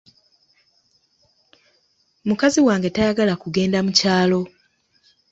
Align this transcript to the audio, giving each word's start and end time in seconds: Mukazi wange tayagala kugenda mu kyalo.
Mukazi 2.27 2.59
wange 2.67 2.87
tayagala 2.95 3.33
kugenda 3.41 3.77
mu 3.85 3.91
kyalo. 3.99 4.41